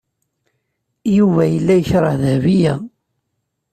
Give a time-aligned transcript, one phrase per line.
[1.15, 2.73] Yuba yella yekreh Dahbiya.